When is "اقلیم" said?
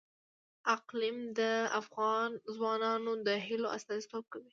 0.75-1.17